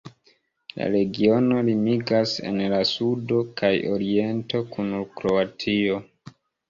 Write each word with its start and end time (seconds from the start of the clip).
La 0.79 0.85
regiono 0.93 1.57
limigas 1.67 2.33
en 2.51 2.57
la 2.73 2.79
sudo 2.93 3.43
kaj 3.61 3.71
oriento 3.97 4.63
kun 4.77 4.91
Kroatio. 5.21 6.01